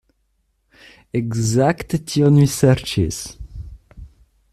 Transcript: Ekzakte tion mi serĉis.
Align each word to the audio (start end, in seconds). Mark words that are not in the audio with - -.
Ekzakte 1.19 1.99
tion 2.13 2.39
mi 2.41 2.47
serĉis. 2.57 3.21